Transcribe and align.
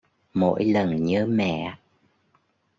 Mỗi 0.33 0.65
lần 0.65 1.05
nhớ 1.05 1.25
mẹ 1.25 1.75